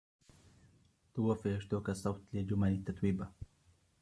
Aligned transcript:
توفر" 1.13 1.59
شتوكا" 1.63 1.91
الصوتَ 1.91 2.21
لجمل 2.33 2.83
تتويبا. 2.83 3.31